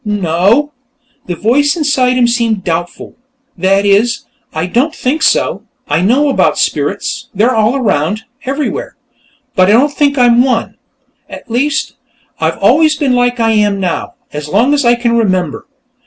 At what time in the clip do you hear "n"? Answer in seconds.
0.03-0.19